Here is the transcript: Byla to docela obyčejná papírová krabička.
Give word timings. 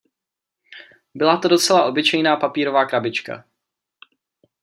Byla 1.15 1.37
to 1.37 1.47
docela 1.47 1.85
obyčejná 1.85 2.35
papírová 2.35 2.85
krabička. 2.85 3.45